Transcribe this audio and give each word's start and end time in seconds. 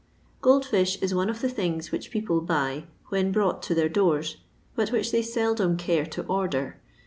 Gold 0.41 0.65
fish 0.65 0.99
is 0.99 1.13
one 1.13 1.29
of 1.29 1.41
the 1.41 1.47
things 1.47 1.91
which 1.91 2.09
people 2.09 2.41
buy 2.41 2.85
when 3.09 3.31
brought 3.31 3.61
to 3.61 3.75
their 3.75 3.87
doors, 3.87 4.37
but 4.75 4.89
which 4.91 5.11
they 5.11 5.21
seldom 5.21 5.77
care 5.77 6.07
to 6.07 6.23
"order." 6.23 6.79